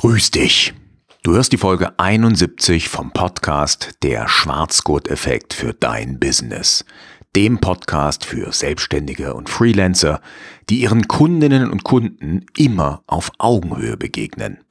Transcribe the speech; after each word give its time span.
Grüß 0.00 0.30
dich. 0.30 0.72
Du 1.22 1.34
hörst 1.34 1.52
die 1.52 1.58
Folge 1.58 1.98
71 1.98 2.88
vom 2.88 3.12
Podcast 3.12 3.98
Der 4.02 4.28
Schwarzgurt-Effekt 4.28 5.52
für 5.52 5.74
dein 5.74 6.18
Business. 6.18 6.86
Dem 7.36 7.60
Podcast 7.60 8.24
für 8.24 8.50
Selbstständige 8.50 9.34
und 9.34 9.50
Freelancer, 9.50 10.22
die 10.70 10.80
ihren 10.80 11.06
Kundinnen 11.06 11.70
und 11.70 11.84
Kunden 11.84 12.46
immer 12.56 13.02
auf 13.06 13.30
Augenhöhe 13.36 13.98
begegnen. 13.98 14.64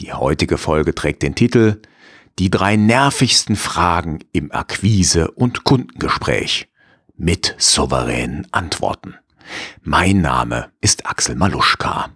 Die 0.00 0.12
heutige 0.12 0.58
Folge 0.58 0.92
trägt 0.92 1.22
den 1.22 1.36
Titel 1.36 1.80
Die 2.40 2.50
drei 2.50 2.74
nervigsten 2.74 3.54
Fragen 3.54 4.24
im 4.32 4.50
Akquise- 4.50 5.30
und 5.30 5.62
Kundengespräch 5.62 6.66
mit 7.16 7.54
souveränen 7.58 8.48
Antworten. 8.50 9.14
Mein 9.82 10.20
Name 10.20 10.72
ist 10.80 11.06
Axel 11.06 11.36
Maluschka. 11.36 12.10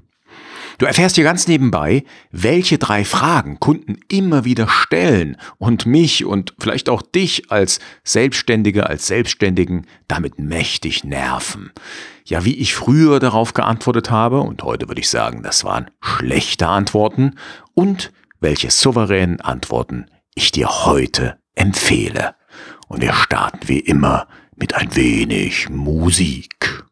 Du 0.83 0.89
erfährst 0.89 1.15
hier 1.15 1.23
ganz 1.23 1.47
nebenbei, 1.47 2.03
welche 2.33 2.77
drei 2.77 3.05
Fragen 3.05 3.61
Kunden 3.61 4.01
immer 4.09 4.45
wieder 4.45 4.67
stellen 4.67 5.37
und 5.59 5.87
mich 5.87 6.25
und 6.25 6.55
vielleicht 6.59 6.89
auch 6.89 7.03
dich 7.03 7.53
als 7.53 7.79
Selbstständige, 8.03 8.89
als 8.89 9.07
Selbstständigen 9.07 9.87
damit 10.09 10.41
mächtig 10.41 11.05
nerven. 11.05 11.71
Ja, 12.25 12.45
wie 12.45 12.57
ich 12.57 12.75
früher 12.75 13.21
darauf 13.21 13.55
geantwortet 13.55 14.11
habe, 14.11 14.41
und 14.41 14.65
heute 14.65 14.89
würde 14.89 15.01
ich 15.01 15.09
sagen, 15.09 15.45
das 15.45 15.63
waren 15.63 15.89
schlechte 16.01 16.67
Antworten, 16.67 17.37
und 17.75 18.13
welche 18.41 18.73
souveränen 18.73 19.41
Antworten 19.41 20.07
ich 20.35 20.51
dir 20.51 20.85
heute 20.85 21.39
empfehle. 21.55 22.35
Und 22.89 23.03
wir 23.03 23.13
starten 23.13 23.69
wie 23.69 23.79
immer 23.79 24.27
mit 24.57 24.75
ein 24.75 24.97
wenig 24.97 25.69
Musik. 25.69 26.83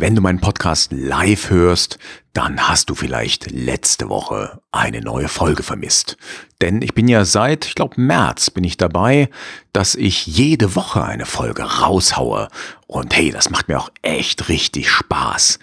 Wenn 0.00 0.14
du 0.14 0.22
meinen 0.22 0.38
Podcast 0.38 0.92
live 0.92 1.50
hörst, 1.50 1.98
dann 2.32 2.68
hast 2.68 2.88
du 2.88 2.94
vielleicht 2.94 3.50
letzte 3.50 4.08
Woche 4.08 4.60
eine 4.70 5.00
neue 5.00 5.26
Folge 5.26 5.64
vermisst. 5.64 6.16
Denn 6.60 6.82
ich 6.82 6.94
bin 6.94 7.08
ja 7.08 7.24
seit, 7.24 7.66
ich 7.66 7.74
glaube, 7.74 8.00
März 8.00 8.50
bin 8.50 8.62
ich 8.62 8.76
dabei, 8.76 9.28
dass 9.72 9.96
ich 9.96 10.24
jede 10.28 10.76
Woche 10.76 11.02
eine 11.02 11.26
Folge 11.26 11.64
raushaue. 11.64 12.46
Und 12.86 13.16
hey, 13.16 13.32
das 13.32 13.50
macht 13.50 13.66
mir 13.66 13.80
auch 13.80 13.90
echt 14.02 14.48
richtig 14.48 14.88
Spaß. 14.88 15.58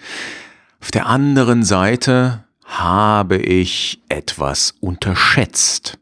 Auf 0.82 0.90
der 0.90 1.06
anderen 1.06 1.62
Seite 1.62 2.44
habe 2.62 3.38
ich 3.38 4.02
etwas 4.10 4.74
unterschätzt. 4.80 5.96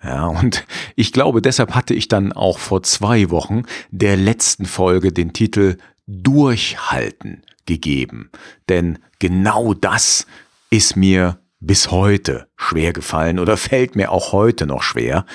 Ja, 0.00 0.26
und 0.26 0.64
ich 0.94 1.12
glaube, 1.12 1.42
deshalb 1.42 1.74
hatte 1.74 1.94
ich 1.94 2.06
dann 2.06 2.32
auch 2.32 2.60
vor 2.60 2.84
zwei 2.84 3.30
Wochen 3.30 3.64
der 3.90 4.16
letzten 4.16 4.66
Folge 4.66 5.12
den 5.12 5.32
Titel 5.32 5.76
Durchhalten 6.06 7.42
gegeben. 7.66 8.30
Denn 8.68 8.98
genau 9.18 9.74
das 9.74 10.26
ist 10.70 10.96
mir 10.96 11.38
bis 11.60 11.90
heute 11.90 12.48
schwer 12.56 12.92
gefallen 12.92 13.38
oder 13.38 13.56
fällt 13.56 13.94
mir 13.94 14.10
auch 14.10 14.32
heute 14.32 14.66
noch 14.66 14.82
schwer. 14.82 15.26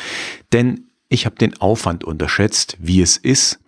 Denn 0.51 0.87
ich 1.07 1.25
habe 1.25 1.35
den 1.35 1.59
Aufwand 1.61 2.03
unterschätzt, 2.03 2.77
wie 2.79 3.01
es 3.01 3.17
ist, 3.17 3.59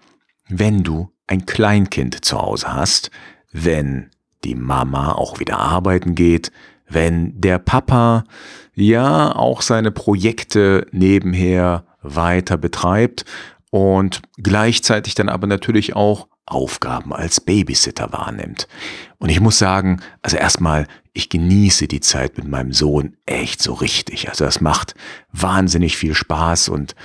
wenn 0.49 0.83
du 0.83 1.11
ein 1.27 1.45
Kleinkind 1.45 2.25
zu 2.25 2.41
Hause 2.41 2.73
hast, 2.73 3.11
wenn 3.51 4.09
die 4.43 4.55
Mama 4.55 5.11
auch 5.11 5.39
wieder 5.39 5.59
arbeiten 5.59 6.15
geht, 6.15 6.51
wenn 6.87 7.39
der 7.39 7.59
Papa 7.59 8.23
ja 8.73 9.35
auch 9.35 9.61
seine 9.61 9.91
Projekte 9.91 10.87
nebenher 10.91 11.85
weiter 12.01 12.57
betreibt 12.57 13.25
und 13.71 14.21
gleichzeitig 14.37 15.15
dann 15.15 15.29
aber 15.29 15.47
natürlich 15.47 15.95
auch 15.95 16.27
Aufgaben 16.47 17.13
als 17.13 17.39
Babysitter 17.41 18.11
wahrnimmt. 18.11 18.67
Und 19.19 19.29
ich 19.29 19.39
muss 19.39 19.59
sagen, 19.59 20.01
also 20.21 20.37
erstmal, 20.37 20.87
ich 21.13 21.29
genieße 21.29 21.87
die 21.87 21.99
Zeit 21.99 22.37
mit 22.37 22.47
meinem 22.47 22.71
Sohn 22.71 23.17
echt 23.25 23.61
so 23.61 23.73
richtig. 23.73 24.29
Also 24.29 24.45
das 24.45 24.61
macht 24.61 24.95
wahnsinnig 25.31 25.97
viel 25.97 26.13
Spaß 26.13 26.69
und 26.69 26.95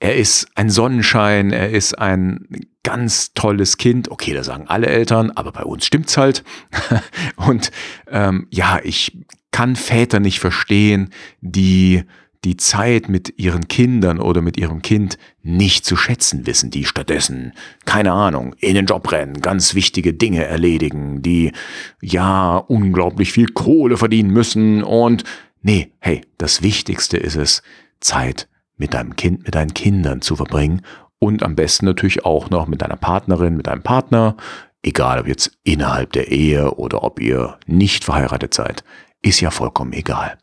er 0.00 0.16
ist 0.16 0.48
ein 0.56 0.68
Sonnenschein, 0.68 1.52
er 1.52 1.70
ist 1.70 1.96
ein 1.96 2.48
ganz 2.82 3.34
tolles 3.34 3.76
Kind. 3.76 4.10
Okay, 4.10 4.32
da 4.32 4.42
sagen 4.42 4.66
alle 4.66 4.88
Eltern, 4.88 5.30
aber 5.30 5.52
bei 5.52 5.62
uns 5.62 5.86
stimmt's 5.86 6.16
halt. 6.16 6.42
und 7.36 7.70
ähm, 8.10 8.48
ja, 8.50 8.80
ich 8.82 9.16
kann 9.52 9.76
Väter 9.76 10.18
nicht 10.18 10.40
verstehen, 10.40 11.10
die 11.40 12.02
die 12.44 12.56
Zeit 12.56 13.08
mit 13.08 13.38
ihren 13.38 13.68
Kindern 13.68 14.18
oder 14.20 14.42
mit 14.42 14.56
ihrem 14.56 14.82
Kind 14.82 15.16
nicht 15.42 15.84
zu 15.84 15.96
schätzen 15.96 16.46
wissen, 16.46 16.70
die 16.70 16.84
stattdessen, 16.84 17.52
keine 17.84 18.12
Ahnung, 18.12 18.54
in 18.58 18.74
den 18.74 18.86
Job 18.86 19.10
rennen, 19.12 19.40
ganz 19.40 19.74
wichtige 19.74 20.12
Dinge 20.12 20.44
erledigen, 20.44 21.22
die 21.22 21.52
ja 22.00 22.56
unglaublich 22.56 23.32
viel 23.32 23.46
Kohle 23.48 23.96
verdienen 23.96 24.30
müssen 24.30 24.82
und 24.82 25.24
nee, 25.62 25.92
hey, 26.00 26.22
das 26.38 26.62
Wichtigste 26.62 27.16
ist 27.16 27.36
es, 27.36 27.62
Zeit 28.00 28.48
mit 28.76 28.94
deinem 28.94 29.14
Kind, 29.14 29.44
mit 29.44 29.54
deinen 29.54 29.74
Kindern 29.74 30.20
zu 30.20 30.34
verbringen 30.34 30.82
und 31.20 31.44
am 31.44 31.54
besten 31.54 31.86
natürlich 31.86 32.24
auch 32.24 32.50
noch 32.50 32.66
mit 32.66 32.82
deiner 32.82 32.96
Partnerin, 32.96 33.56
mit 33.56 33.68
deinem 33.68 33.82
Partner, 33.82 34.36
egal 34.82 35.20
ob 35.20 35.28
jetzt 35.28 35.56
innerhalb 35.62 36.12
der 36.12 36.32
Ehe 36.32 36.72
oder 36.72 37.04
ob 37.04 37.20
ihr 37.20 37.58
nicht 37.66 38.02
verheiratet 38.02 38.52
seid, 38.52 38.82
ist 39.22 39.40
ja 39.40 39.52
vollkommen 39.52 39.92
egal. 39.92 40.38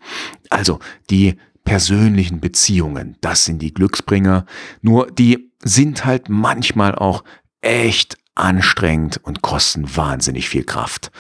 Also 0.50 0.80
die 1.10 1.36
persönlichen 1.70 2.40
Beziehungen, 2.40 3.16
das 3.22 3.46
sind 3.46 3.62
die 3.62 3.72
Glücksbringer. 3.72 4.48
Nur 4.82 5.12
die 5.12 5.52
sind 5.64 6.04
halt 6.04 6.28
manchmal 6.28 6.96
auch 6.96 7.24
echt 7.62 8.18
anstrengend 8.34 9.20
und 9.22 9.44
kosten 9.44 9.96
wahnsinnig 9.96 10.50
viel 10.50 10.64
Kraft. 10.64 11.12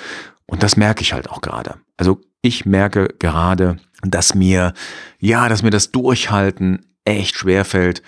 Und 0.47 0.63
das 0.63 0.75
merke 0.75 1.03
ich 1.03 1.13
halt 1.13 1.29
auch 1.29 1.41
gerade. 1.41 1.75
Also 1.97 2.19
ich 2.41 2.65
merke 2.65 3.13
gerade, 3.19 3.77
dass 4.01 4.33
mir, 4.33 4.73
ja, 5.19 5.49
dass 5.49 5.61
mir 5.61 5.69
das 5.69 5.91
Durchhalten 5.91 6.83
echt 7.05 7.35
schwer 7.35 7.63
fällt. 7.63 8.01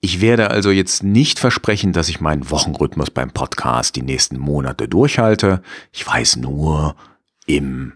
Ich 0.00 0.20
werde 0.20 0.50
also 0.50 0.72
jetzt 0.72 1.04
nicht 1.04 1.38
versprechen, 1.38 1.92
dass 1.92 2.08
ich 2.08 2.20
meinen 2.20 2.50
Wochenrhythmus 2.50 3.12
beim 3.12 3.30
Podcast 3.30 3.94
die 3.94 4.02
nächsten 4.02 4.40
Monate 4.40 4.88
durchhalte. 4.88 5.62
Ich 5.92 6.04
weiß 6.04 6.36
nur, 6.36 6.96
im 7.46 7.92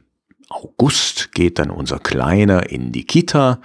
August 0.49 1.32
geht 1.32 1.59
dann 1.59 1.71
unser 1.71 1.99
Kleiner 1.99 2.71
in 2.71 2.93
die 2.93 3.05
Kita 3.05 3.60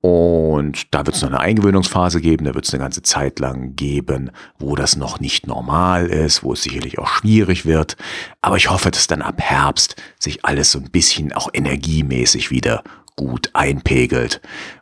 und 0.00 0.94
da 0.94 1.04
wird 1.04 1.16
es 1.16 1.22
noch 1.22 1.30
eine 1.30 1.40
Eingewöhnungsphase 1.40 2.20
geben, 2.20 2.44
da 2.44 2.54
wird 2.54 2.66
es 2.66 2.72
eine 2.72 2.82
ganze 2.82 3.02
Zeit 3.02 3.40
lang 3.40 3.74
geben, 3.74 4.30
wo 4.58 4.76
das 4.76 4.96
noch 4.96 5.18
nicht 5.18 5.48
normal 5.48 6.06
ist, 6.06 6.44
wo 6.44 6.52
es 6.52 6.62
sicherlich 6.62 6.98
auch 7.00 7.08
schwierig 7.08 7.66
wird. 7.66 7.96
Aber 8.40 8.56
ich 8.56 8.70
hoffe, 8.70 8.92
dass 8.92 9.08
dann 9.08 9.22
ab 9.22 9.40
Herbst 9.40 9.96
sich 10.18 10.44
alles 10.44 10.70
so 10.70 10.78
ein 10.78 10.90
bisschen 10.90 11.32
auch 11.32 11.50
energiemäßig 11.52 12.50
wieder 12.52 12.84
gut 13.16 13.50
einpegelt. 13.54 14.40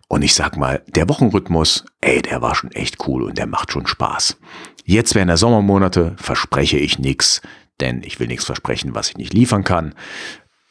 Und 0.09 0.23
ich 0.23 0.35
sag 0.35 0.59
mal, 0.59 0.82
der 0.87 1.09
Wochenrhythmus, 1.09 1.87
ey, 2.03 2.20
der 2.20 2.43
war 2.43 2.55
schon 2.55 2.70
echt 2.73 3.09
cool 3.09 3.23
und 3.25 3.38
der 3.38 3.47
macht 3.47 3.73
schon 3.73 3.87
Spaß. 3.87 4.37
Jetzt 4.85 5.15
während 5.15 5.31
der 5.31 5.38
Sommermonate 5.38 6.15
verspreche 6.19 6.76
ich 6.76 6.99
nichts, 6.99 7.41
denn 7.81 8.03
ich 8.05 8.20
will 8.20 8.29
nichts 8.29 8.44
versprechen, 8.44 8.94
was 8.94 9.09
ich 9.09 9.17
nicht 9.17 9.32
liefern 9.32 9.65
kann. 9.65 9.94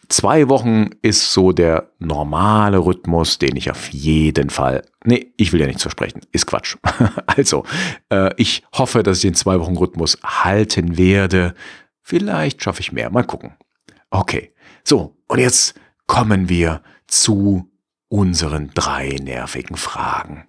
Zwei 0.09 0.49
Wochen 0.49 0.89
ist 1.01 1.31
so 1.31 1.51
der 1.51 1.91
normale 1.99 2.79
Rhythmus, 2.79 3.37
den 3.39 3.55
ich 3.55 3.71
auf 3.71 3.89
jeden 3.89 4.49
Fall. 4.49 4.83
Nee, 5.03 5.33
ich 5.37 5.53
will 5.53 5.61
ja 5.61 5.67
nichts 5.67 5.81
versprechen. 5.81 6.21
Ist 6.31 6.45
Quatsch. 6.45 6.77
also, 7.27 7.63
äh, 8.09 8.31
ich 8.37 8.63
hoffe, 8.73 9.03
dass 9.03 9.17
ich 9.17 9.23
den 9.23 9.35
zwei 9.35 9.59
Wochen 9.59 9.77
Rhythmus 9.77 10.17
halten 10.23 10.97
werde. 10.97 11.55
Vielleicht 12.01 12.63
schaffe 12.63 12.81
ich 12.81 12.91
mehr. 12.91 13.09
Mal 13.09 13.23
gucken. 13.23 13.53
Okay. 14.09 14.53
So, 14.83 15.17
und 15.27 15.39
jetzt 15.39 15.75
kommen 16.07 16.49
wir 16.49 16.81
zu 17.07 17.71
unseren 18.07 18.71
drei 18.73 19.17
nervigen 19.21 19.77
Fragen. 19.77 20.45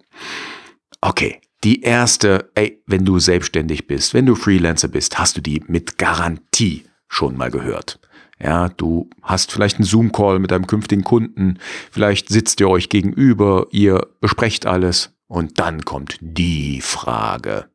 Okay, 1.01 1.41
Die 1.63 1.81
erste, 1.81 2.51
ey, 2.53 2.83
wenn 2.85 3.03
du 3.03 3.17
selbstständig 3.17 3.87
bist, 3.87 4.13
wenn 4.13 4.27
du 4.27 4.35
Freelancer 4.35 4.87
bist, 4.87 5.17
hast 5.17 5.37
du 5.37 5.41
die 5.41 5.63
mit 5.67 5.97
Garantie 5.97 6.85
schon 7.07 7.35
mal 7.35 7.49
gehört. 7.49 7.99
Ja, 8.39 8.69
du 8.69 9.09
hast 9.21 9.51
vielleicht 9.51 9.77
einen 9.77 9.85
Zoom-Call 9.85 10.39
mit 10.39 10.51
deinem 10.51 10.67
künftigen 10.67 11.03
Kunden, 11.03 11.57
vielleicht 11.91 12.29
sitzt 12.29 12.59
ihr 12.59 12.69
euch 12.69 12.89
gegenüber, 12.89 13.67
ihr 13.71 14.07
besprecht 14.21 14.65
alles 14.65 15.15
und 15.27 15.59
dann 15.59 15.85
kommt 15.85 16.17
die 16.21 16.81
Frage. 16.81 17.69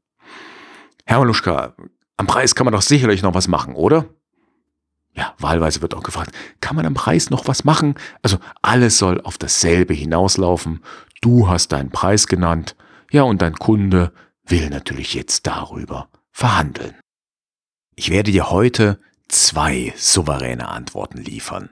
Herr 1.05 1.19
Maluschka, 1.19 1.75
am 2.17 2.27
Preis 2.27 2.55
kann 2.55 2.65
man 2.65 2.73
doch 2.73 2.83
sicherlich 2.83 3.23
noch 3.23 3.35
was 3.35 3.49
machen, 3.49 3.75
oder? 3.75 4.07
Ja, 5.15 5.35
wahlweise 5.39 5.83
wird 5.83 5.95
auch 5.95 6.03
gefragt, 6.03 6.33
kann 6.61 6.77
man 6.77 6.87
am 6.87 6.95
Preis 6.95 7.29
noch 7.29 7.47
was 7.47 7.65
machen? 7.65 7.97
Also 8.23 8.39
alles 8.63 8.99
soll 8.99 9.21
auf 9.21 9.37
dasselbe 9.37 9.93
hinauslaufen. 9.93 10.83
Du 11.21 11.49
hast 11.49 11.73
deinen 11.73 11.91
Preis 11.91 12.29
genannt. 12.29 12.77
Ja, 13.11 13.25
und 13.25 13.43
dein 13.43 13.55
Kunde 13.55 14.13
will 14.47 14.71
natürlich 14.71 15.13
jetzt 15.13 15.47
darüber 15.47 16.09
verhandeln. 16.31 16.95
Ich 17.95 18.11
werde 18.11 18.33
dir 18.33 18.51
heute 18.51 18.99
zwei 19.33 19.93
souveräne 19.97 20.69
Antworten 20.69 21.19
liefern. 21.19 21.71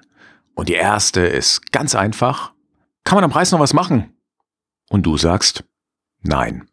Und 0.54 0.68
die 0.68 0.74
erste 0.74 1.20
ist 1.20 1.72
ganz 1.72 1.94
einfach. 1.94 2.52
Kann 3.04 3.16
man 3.16 3.24
am 3.24 3.30
Preis 3.30 3.52
noch 3.52 3.60
was 3.60 3.72
machen? 3.72 4.14
Und 4.88 5.06
du 5.06 5.16
sagst, 5.16 5.64
nein. 6.22 6.68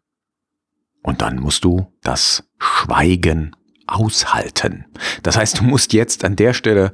Und 1.02 1.22
dann 1.22 1.38
musst 1.38 1.64
du 1.64 1.92
das 2.02 2.48
Schweigen 2.58 3.54
aushalten. 3.86 4.86
Das 5.22 5.36
heißt, 5.36 5.60
du 5.60 5.64
musst 5.64 5.92
jetzt 5.92 6.24
an 6.24 6.36
der 6.36 6.52
Stelle 6.52 6.92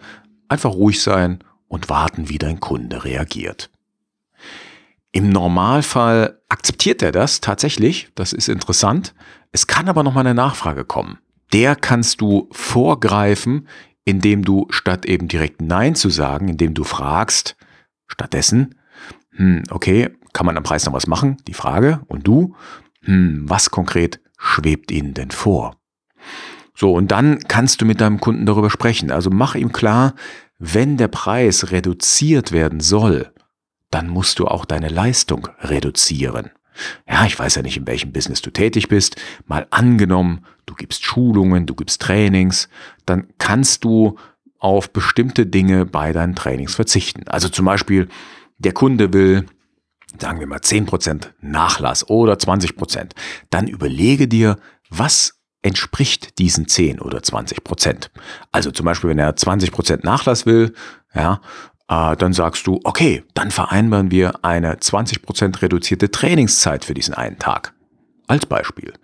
einfach 0.49 0.73
ruhig 0.73 1.03
sein 1.03 1.43
und 1.69 1.89
warten, 1.89 2.29
wie 2.29 2.39
dein 2.39 2.61
Kunde 2.61 3.05
reagiert. 3.05 3.71
Im 5.11 5.31
Normalfall 5.31 6.43
akzeptiert 6.49 7.03
er 7.03 7.13
das 7.13 7.41
tatsächlich, 7.41 8.09
das 8.15 8.33
ist 8.33 8.49
interessant. 8.49 9.15
Es 9.53 9.67
kann 9.67 9.89
aber 9.89 10.03
noch 10.03 10.15
mal 10.15 10.21
eine 10.21 10.35
Nachfrage 10.35 10.85
kommen. 10.85 11.19
Der 11.55 11.77
kannst 11.77 12.21
du 12.21 12.49
vorgreifen, 12.51 13.69
indem 14.05 14.45
du 14.45 14.67
statt 14.71 15.07
eben 15.07 15.29
direkt 15.29 15.63
Nein 15.63 15.95
zu 15.95 16.11
sagen, 16.11 16.49
indem 16.49 16.75
du 16.75 16.83
fragst, 16.83 17.57
stattdessen, 18.09 18.75
hm, 19.31 19.63
okay, 19.71 20.11
kann 20.33 20.47
man 20.47 20.57
am 20.57 20.65
Preis 20.65 20.85
noch 20.85 20.93
was 20.93 21.07
machen? 21.07 21.37
Die 21.47 21.55
Frage. 21.55 22.01
Und 22.09 22.27
du, 22.27 22.57
hm, 23.03 23.45
was 23.49 23.71
konkret 23.71 24.21
schwebt 24.37 24.91
Ihnen 24.91 25.15
denn 25.15 25.31
vor? 25.31 25.77
So, 26.75 26.93
und 26.93 27.13
dann 27.13 27.39
kannst 27.47 27.81
du 27.81 27.87
mit 27.87 28.01
deinem 28.01 28.19
Kunden 28.19 28.47
darüber 28.47 28.69
sprechen. 28.69 29.13
Also 29.13 29.31
mach 29.31 29.55
ihm 29.55 29.73
klar, 29.73 30.15
wenn 30.59 30.97
der 30.97 31.07
Preis 31.09 31.71
reduziert 31.71 32.51
werden 32.51 32.81
soll, 32.81 33.33
dann 33.93 34.09
musst 34.09 34.41
du 34.41 34.49
auch 34.49 34.65
deine 34.65 34.89
Leistung 34.89 35.49
reduzieren. 35.61 36.51
Ja, 37.09 37.27
ich 37.27 37.39
weiß 37.39 37.55
ja 37.57 37.63
nicht, 37.63 37.77
in 37.77 37.87
welchem 37.87 38.13
Business 38.13 38.43
du 38.43 38.51
tätig 38.51 38.89
bist. 38.89 39.17
Mal 39.47 39.67
angenommen, 39.71 40.45
du 40.67 40.75
gibst 40.75 41.05
Schulungen, 41.05 41.67
du 41.67 41.75
gibst 41.75 42.03
Trainings, 42.03 42.69
dann 43.07 43.27
kannst 43.39 43.85
du 43.85 44.17
auf 44.59 44.93
bestimmte 44.93 45.47
Dinge 45.47 45.85
bei 45.85 46.13
deinen 46.13 46.35
Trainings 46.35 46.75
verzichten. 46.75 47.29
Also 47.29 47.49
zum 47.49 47.67
Beispiel, 47.67 48.09
der 48.59 48.73
Kunde 48.73 49.13
will, 49.13 49.47
sagen 50.19 50.41
wir 50.41 50.47
mal, 50.47 50.61
10% 50.61 51.29
Nachlass 51.41 52.09
oder 52.09 52.35
20%. 52.35 53.11
Dann 53.51 53.69
überlege 53.69 54.27
dir, 54.27 54.59
was 54.89 55.41
entspricht 55.65 56.39
diesen 56.39 56.69
10 56.69 57.01
oder 57.01 57.23
20 57.23 57.65
Prozent. 57.65 58.11
Also 58.53 58.71
zum 58.71 58.85
Beispiel, 58.85 59.11
wenn 59.11 59.19
er 59.19 59.35
20 59.35 59.73
Prozent 59.73 60.05
Nachlass 60.05 60.47
will, 60.47 60.75
ja, 61.15 61.41
äh, 61.89 62.17
dann 62.17 62.33
sagst 62.33 62.67
du, 62.67 62.81
okay, 62.85 63.25
dann 63.35 63.51
vereinbaren 63.51 64.11
wir 64.11 64.45
eine 64.45 64.79
20 64.79 65.23
Prozent 65.23 65.63
reduzierte 65.63 66.11
Trainingszeit 66.11 66.85
für 66.85 66.95
diesen 66.95 67.15
einen 67.15 67.39
Tag. 67.39 67.75
Als 68.27 68.47
Beispiel. 68.47 68.95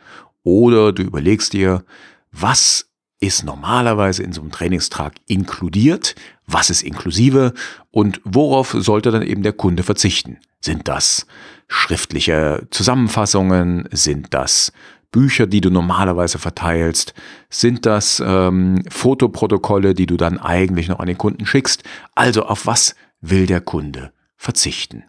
Oder 0.42 0.92
du 0.92 1.02
überlegst 1.02 1.52
dir, 1.52 1.84
was 2.32 2.90
ist 3.20 3.44
normalerweise 3.44 4.22
in 4.22 4.32
so 4.32 4.40
einem 4.40 4.50
Trainingstag 4.50 5.14
inkludiert, 5.26 6.14
was 6.46 6.70
ist 6.70 6.82
inklusive 6.82 7.52
und 7.90 8.20
worauf 8.24 8.74
sollte 8.78 9.10
dann 9.10 9.22
eben 9.22 9.42
der 9.42 9.52
Kunde 9.52 9.82
verzichten? 9.82 10.38
Sind 10.60 10.88
das 10.88 11.26
schriftliche 11.68 12.66
Zusammenfassungen? 12.70 13.88
Sind 13.92 14.32
das 14.32 14.72
Bücher, 15.10 15.46
die 15.46 15.60
du 15.60 15.70
normalerweise 15.70 16.38
verteilst? 16.38 17.14
Sind 17.48 17.86
das 17.86 18.22
ähm, 18.24 18.82
Fotoprotokolle, 18.88 19.94
die 19.94 20.06
du 20.06 20.16
dann 20.16 20.38
eigentlich 20.38 20.88
noch 20.88 21.00
an 21.00 21.06
den 21.06 21.18
Kunden 21.18 21.46
schickst? 21.46 21.82
Also 22.14 22.44
auf 22.44 22.66
was 22.66 22.94
will 23.20 23.46
der 23.46 23.60
Kunde 23.60 24.12
verzichten? 24.36 25.04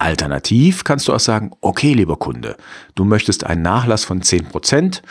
Alternativ 0.00 0.84
kannst 0.84 1.08
du 1.08 1.12
auch 1.12 1.20
sagen, 1.20 1.50
okay, 1.60 1.92
lieber 1.92 2.16
Kunde, 2.16 2.56
du 2.94 3.04
möchtest 3.04 3.44
einen 3.44 3.62
Nachlass 3.62 4.04
von 4.04 4.22
10%. 4.22 5.02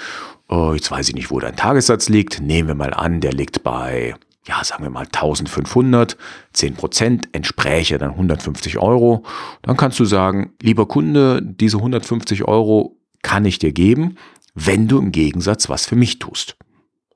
Oh, 0.48 0.74
jetzt 0.74 0.90
weiß 0.90 1.10
ich 1.10 1.16
nicht, 1.16 1.30
wo 1.30 1.40
dein 1.40 1.56
Tagessatz 1.56 2.10
liegt. 2.10 2.42
Nehmen 2.42 2.70
wir 2.70 2.76
mal 2.76 2.96
an, 2.96 3.22
der 3.22 3.32
liegt 3.32 3.62
bei, 3.62 4.16
ja, 4.48 4.64
sagen 4.64 4.84
wir 4.84 4.90
mal 4.90 5.06
1500. 5.06 6.18
10% 6.56 7.28
entspräche 7.34 8.00
dann 8.00 8.12
150 8.12 8.80
Euro. 8.80 9.24
Dann 9.62 9.78
kannst 9.78 10.00
du 10.00 10.06
sagen, 10.06 10.54
lieber 10.60 10.88
Kunde, 10.88 11.40
diese 11.44 11.78
150 11.78 12.46
Euro 12.46 12.99
kann 13.22 13.46
ich 13.46 13.60
dir 13.60 13.72
geben, 13.72 14.18
wenn 14.56 14.88
du 14.88 14.98
im 15.00 15.12
Gegensatz 15.12 15.70
was 15.70 15.86
für 15.86 15.96
mich 15.96 16.20
tust. 16.20 16.58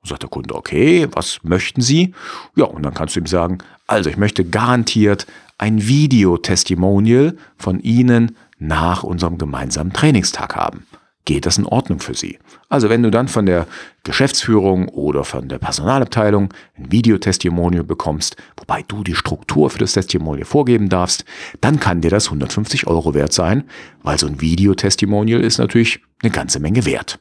sagt 0.02 0.22
der 0.22 0.30
Kunde, 0.30 0.54
okay, 0.54 1.08
was 1.12 1.40
möchten 1.42 1.80
Sie? 1.80 2.14
Ja, 2.56 2.64
und 2.64 2.82
dann 2.82 2.94
kannst 2.94 3.16
du 3.16 3.20
ihm 3.20 3.26
sagen, 3.26 3.58
also 3.86 4.10
ich 4.10 4.16
möchte 4.16 4.44
garantiert 4.44 5.26
ein 5.58 5.86
Video-Testimonial 5.86 7.36
von 7.56 7.80
Ihnen 7.80 8.36
nach 8.58 9.02
unserem 9.02 9.38
gemeinsamen 9.38 9.92
Trainingstag 9.92 10.56
haben 10.56 10.86
geht 11.24 11.46
das 11.46 11.58
in 11.58 11.66
Ordnung 11.66 12.00
für 12.00 12.14
Sie. 12.14 12.38
Also 12.68 12.90
wenn 12.90 13.02
du 13.02 13.10
dann 13.10 13.28
von 13.28 13.46
der 13.46 13.66
Geschäftsführung 14.02 14.88
oder 14.88 15.24
von 15.24 15.48
der 15.48 15.58
Personalabteilung 15.58 16.52
ein 16.76 16.92
Videotestimonial 16.92 17.84
bekommst, 17.84 18.36
wobei 18.58 18.82
du 18.86 19.02
die 19.02 19.14
Struktur 19.14 19.70
für 19.70 19.78
das 19.78 19.94
Testimonial 19.94 20.44
vorgeben 20.44 20.88
darfst, 20.88 21.24
dann 21.60 21.80
kann 21.80 22.02
dir 22.02 22.10
das 22.10 22.26
150 22.26 22.86
Euro 22.86 23.14
wert 23.14 23.32
sein, 23.32 23.64
weil 24.02 24.18
so 24.18 24.26
ein 24.26 24.40
Videotestimonial 24.40 25.40
ist 25.40 25.58
natürlich 25.58 26.00
eine 26.22 26.30
ganze 26.30 26.60
Menge 26.60 26.84
wert. 26.84 27.20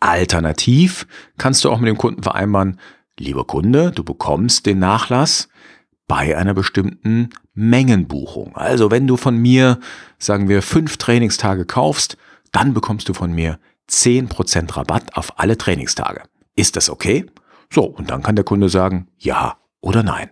Alternativ 0.00 1.06
kannst 1.36 1.64
du 1.64 1.70
auch 1.70 1.80
mit 1.80 1.88
dem 1.88 1.98
Kunden 1.98 2.22
vereinbaren, 2.22 2.78
lieber 3.18 3.44
Kunde, 3.44 3.90
du 3.90 4.04
bekommst 4.04 4.66
den 4.66 4.78
Nachlass 4.78 5.48
bei 6.06 6.38
einer 6.38 6.54
bestimmten 6.54 7.30
Mengenbuchung. 7.54 8.56
Also 8.56 8.92
wenn 8.92 9.08
du 9.08 9.16
von 9.16 9.36
mir, 9.36 9.80
sagen 10.18 10.48
wir, 10.48 10.62
fünf 10.62 10.96
Trainingstage 10.96 11.64
kaufst, 11.64 12.16
dann 12.52 12.74
bekommst 12.74 13.08
du 13.08 13.14
von 13.14 13.32
mir 13.32 13.58
10% 13.90 14.76
Rabatt 14.76 15.16
auf 15.16 15.38
alle 15.38 15.56
Trainingstage. 15.56 16.22
Ist 16.54 16.76
das 16.76 16.90
okay? 16.90 17.26
So, 17.72 17.84
und 17.84 18.10
dann 18.10 18.22
kann 18.22 18.36
der 18.36 18.44
Kunde 18.44 18.68
sagen, 18.68 19.08
ja 19.18 19.58
oder 19.80 20.02
nein. 20.02 20.30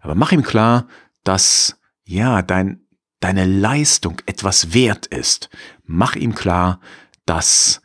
Aber 0.00 0.14
mach 0.14 0.32
ihm 0.32 0.42
klar, 0.42 0.86
dass 1.24 1.76
ja, 2.04 2.42
dein, 2.42 2.80
deine 3.20 3.46
Leistung 3.46 4.20
etwas 4.26 4.74
wert 4.74 5.06
ist. 5.06 5.48
Mach 5.84 6.16
ihm 6.16 6.34
klar, 6.34 6.80
dass 7.26 7.80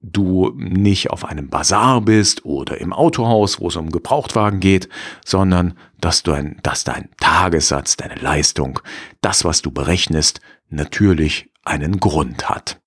du 0.00 0.52
nicht 0.56 1.10
auf 1.10 1.24
einem 1.24 1.48
Bazar 1.48 2.00
bist 2.00 2.44
oder 2.44 2.80
im 2.80 2.92
Autohaus, 2.92 3.60
wo 3.60 3.68
es 3.68 3.76
um 3.76 3.90
Gebrauchtwagen 3.90 4.60
geht, 4.60 4.88
sondern 5.24 5.76
dass, 6.00 6.22
du 6.22 6.32
ein, 6.32 6.60
dass 6.62 6.84
dein 6.84 7.10
Tagessatz, 7.18 7.96
deine 7.96 8.14
Leistung, 8.14 8.78
das, 9.20 9.44
was 9.44 9.62
du 9.62 9.72
berechnest, 9.72 10.40
natürlich 10.68 11.50
einen 11.64 11.98
Grund 11.98 12.48
hat. 12.48 12.80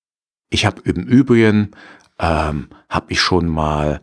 Ich 0.50 0.66
habe 0.66 0.82
im 0.82 1.04
Übrigen, 1.04 1.70
ähm, 2.18 2.68
habe 2.88 3.12
ich 3.12 3.20
schon 3.20 3.48
mal 3.48 4.00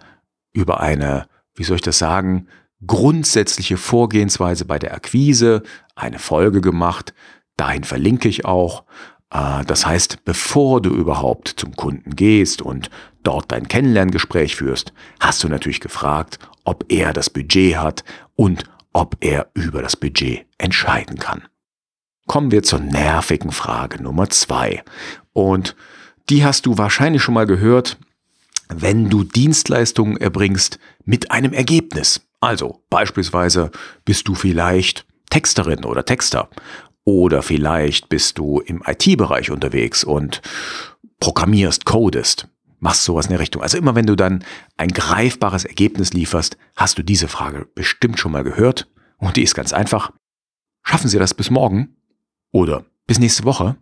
über 0.53 0.79
eine, 0.79 1.27
wie 1.53 1.63
soll 1.63 1.75
ich 1.75 1.81
das 1.81 1.99
sagen, 1.99 2.47
grundsätzliche 2.85 3.77
Vorgehensweise 3.77 4.65
bei 4.65 4.79
der 4.79 4.93
Akquise 4.93 5.63
eine 5.95 6.19
Folge 6.19 6.61
gemacht. 6.61 7.13
Dahin 7.57 7.83
verlinke 7.83 8.29
ich 8.29 8.45
auch. 8.45 8.85
Äh, 9.31 9.65
das 9.65 9.85
heißt, 9.85 10.23
bevor 10.25 10.81
du 10.81 10.89
überhaupt 10.89 11.49
zum 11.57 11.75
Kunden 11.75 12.15
gehst 12.15 12.61
und 12.61 12.89
dort 13.23 13.51
dein 13.51 13.67
Kennenlerngespräch 13.67 14.55
führst, 14.55 14.93
hast 15.19 15.43
du 15.43 15.49
natürlich 15.49 15.79
gefragt, 15.79 16.39
ob 16.63 16.85
er 16.89 17.13
das 17.13 17.29
Budget 17.29 17.77
hat 17.77 18.03
und 18.35 18.63
ob 18.93 19.17
er 19.19 19.49
über 19.53 19.81
das 19.81 19.95
Budget 19.95 20.45
entscheiden 20.57 21.19
kann. 21.19 21.43
Kommen 22.25 22.51
wir 22.51 22.63
zur 22.63 22.79
nervigen 22.79 23.51
Frage 23.51 24.01
Nummer 24.01 24.29
zwei. 24.29 24.83
Und 25.33 25.75
die 26.29 26.43
hast 26.43 26.65
du 26.65 26.77
wahrscheinlich 26.77 27.21
schon 27.21 27.33
mal 27.33 27.45
gehört, 27.45 27.97
wenn 28.69 29.09
du 29.09 29.23
Dienstleistungen 29.23 30.17
erbringst 30.17 30.79
mit 31.05 31.31
einem 31.31 31.53
Ergebnis. 31.53 32.21
Also 32.39 32.83
beispielsweise 32.89 33.71
bist 34.05 34.27
du 34.27 34.35
vielleicht 34.35 35.05
Texterin 35.29 35.85
oder 35.85 36.05
Texter 36.05 36.49
oder 37.03 37.41
vielleicht 37.41 38.09
bist 38.09 38.37
du 38.37 38.59
im 38.59 38.83
IT-Bereich 38.85 39.51
unterwegs 39.51 40.03
und 40.03 40.41
programmierst, 41.19 41.85
codest, 41.85 42.49
machst 42.79 43.03
sowas 43.05 43.27
in 43.27 43.31
der 43.31 43.39
Richtung. 43.39 43.61
Also 43.61 43.77
immer 43.77 43.95
wenn 43.95 44.05
du 44.05 44.15
dann 44.15 44.43
ein 44.75 44.89
greifbares 44.89 45.65
Ergebnis 45.65 46.13
lieferst, 46.13 46.57
hast 46.75 46.97
du 46.97 47.03
diese 47.03 47.27
Frage 47.27 47.67
bestimmt 47.73 48.19
schon 48.19 48.33
mal 48.33 48.43
gehört. 48.43 48.87
Und 49.17 49.37
die 49.37 49.43
ist 49.43 49.55
ganz 49.55 49.73
einfach. 49.73 50.11
Schaffen 50.83 51.09
Sie 51.09 51.17
das 51.17 51.33
bis 51.33 51.49
morgen? 51.49 51.95
Oder 52.51 52.85
bis 53.07 53.19
nächste 53.19 53.45
Woche? 53.45 53.77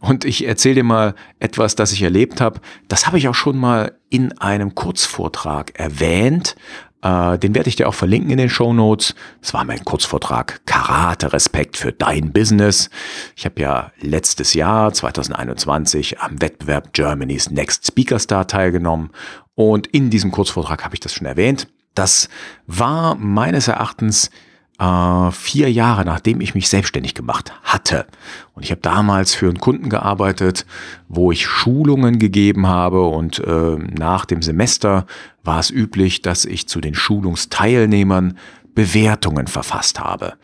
Und 0.00 0.24
ich 0.24 0.46
erzähle 0.46 0.76
dir 0.76 0.84
mal 0.84 1.14
etwas, 1.38 1.74
das 1.74 1.92
ich 1.92 2.02
erlebt 2.02 2.40
habe. 2.40 2.60
Das 2.88 3.06
habe 3.06 3.18
ich 3.18 3.28
auch 3.28 3.34
schon 3.34 3.58
mal 3.58 3.98
in 4.08 4.36
einem 4.38 4.74
Kurzvortrag 4.74 5.78
erwähnt. 5.78 6.56
Äh, 7.02 7.38
den 7.38 7.54
werde 7.54 7.68
ich 7.68 7.76
dir 7.76 7.88
auch 7.88 7.94
verlinken 7.94 8.30
in 8.30 8.38
den 8.38 8.50
Show 8.50 8.72
Notes. 8.72 9.14
Es 9.40 9.54
war 9.54 9.64
mein 9.64 9.84
Kurzvortrag 9.84 10.60
Karate 10.66 11.32
Respekt 11.32 11.76
für 11.76 11.92
dein 11.92 12.32
Business. 12.32 12.90
Ich 13.36 13.44
habe 13.44 13.60
ja 13.60 13.92
letztes 14.00 14.54
Jahr 14.54 14.92
2021 14.92 16.20
am 16.20 16.40
Wettbewerb 16.40 16.92
Germany's 16.92 17.50
Next 17.50 17.86
Speaker 17.86 18.18
Star 18.18 18.46
teilgenommen 18.46 19.10
und 19.54 19.86
in 19.88 20.10
diesem 20.10 20.32
Kurzvortrag 20.32 20.84
habe 20.84 20.94
ich 20.94 21.00
das 21.00 21.12
schon 21.12 21.26
erwähnt. 21.26 21.68
Das 21.94 22.28
war 22.66 23.14
meines 23.16 23.68
Erachtens 23.68 24.30
äh, 24.78 25.30
vier 25.32 25.70
Jahre 25.70 26.04
nachdem 26.04 26.40
ich 26.40 26.54
mich 26.54 26.68
selbstständig 26.68 27.14
gemacht 27.14 27.52
hatte. 27.62 28.06
Und 28.54 28.64
ich 28.64 28.70
habe 28.70 28.80
damals 28.80 29.34
für 29.34 29.46
einen 29.46 29.58
Kunden 29.58 29.88
gearbeitet, 29.88 30.66
wo 31.08 31.32
ich 31.32 31.46
Schulungen 31.46 32.18
gegeben 32.18 32.66
habe 32.66 33.06
und 33.06 33.40
äh, 33.40 33.76
nach 33.76 34.24
dem 34.24 34.42
Semester 34.42 35.06
war 35.42 35.60
es 35.60 35.70
üblich, 35.70 36.22
dass 36.22 36.44
ich 36.44 36.68
zu 36.68 36.80
den 36.80 36.94
Schulungsteilnehmern 36.94 38.38
Bewertungen 38.74 39.48
verfasst 39.48 39.98
habe. 39.98 40.34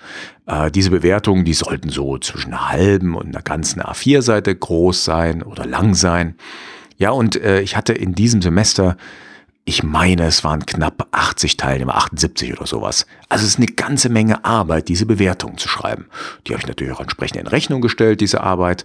Äh, 0.47 0.71
diese 0.71 0.91
Bewertungen, 0.91 1.45
die 1.45 1.55
sollten 1.55 1.89
so 1.89 2.19
zwischen 2.19 2.53
einer 2.53 2.69
halben 2.69 3.15
und 3.15 3.29
einer 3.29 3.43
ganzen 3.43 3.81
A4-Seite 3.81 4.55
groß 4.57 5.05
sein 5.05 5.43
oder 5.43 5.65
lang 5.65 5.95
sein. 5.95 6.35
Ja, 6.97 7.11
und 7.11 7.41
äh, 7.41 7.61
ich 7.61 7.77
hatte 7.77 7.93
in 7.93 8.15
diesem 8.15 8.43
Semester 8.43 8.97
ich 9.65 9.83
meine, 9.83 10.25
es 10.25 10.45
waren 10.45 10.67
knapp 10.67 11.09
80 11.13 11.57
Teilnehmer, 11.57 11.97
78 11.97 12.53
oder 12.53 12.67
sowas. 12.67 13.07
Also 13.31 13.45
es 13.45 13.53
ist 13.53 13.59
eine 13.59 13.67
ganze 13.67 14.11
Menge 14.11 14.45
Arbeit, 14.45 14.89
diese 14.89 15.07
Bewertungen 15.07 15.57
zu 15.57 15.69
schreiben. 15.69 16.07
Die 16.47 16.53
habe 16.53 16.61
ich 16.61 16.67
natürlich 16.67 16.93
auch 16.93 17.01
entsprechend 17.01 17.41
in 17.41 17.47
Rechnung 17.47 17.81
gestellt, 17.81 18.21
diese 18.21 18.43
Arbeit. 18.43 18.85